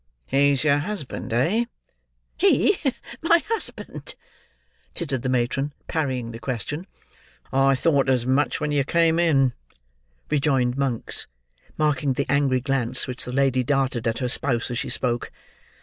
[0.25, 1.65] He's your husband, eh?"
[2.35, 2.75] "He
[3.21, 4.15] my husband!"
[4.95, 6.87] tittered the matron, parrying the question.
[7.53, 9.53] "I thought as much, when you came in,"
[10.27, 11.27] rejoined Monks,
[11.77, 15.31] marking the angry glance which the lady darted at her spouse as she spoke.